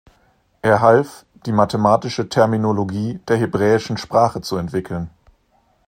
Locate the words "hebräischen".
3.37-3.97